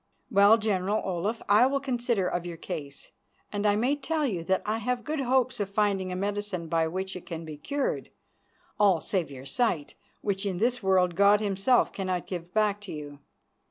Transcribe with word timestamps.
Well, 0.31 0.57
General 0.57 0.99
Olaf, 1.05 1.43
I 1.47 1.67
will 1.67 1.79
consider 1.79 2.27
of 2.27 2.43
your 2.43 2.57
case, 2.57 3.11
and 3.53 3.67
I 3.67 3.75
may 3.75 3.95
tell 3.95 4.25
you 4.25 4.43
that 4.45 4.63
I 4.65 4.79
have 4.79 5.03
good 5.03 5.19
hopes 5.19 5.59
of 5.59 5.69
finding 5.69 6.11
a 6.11 6.15
medicine 6.15 6.65
by 6.67 6.87
which 6.87 7.15
it 7.15 7.27
can 7.27 7.45
be 7.45 7.55
cured, 7.55 8.09
all 8.79 8.99
save 8.99 9.29
your 9.29 9.45
sight, 9.45 9.93
which 10.21 10.43
in 10.43 10.57
this 10.57 10.81
world 10.81 11.13
God 11.13 11.39
Himself 11.39 11.93
cannot 11.93 12.25
give 12.25 12.51
back 12.51 12.81
to 12.81 12.91
you. 12.91 13.19